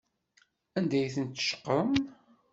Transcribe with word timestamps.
Anda 0.77 0.95
ay 0.99 1.07
tent-tceqrem? 1.15 1.91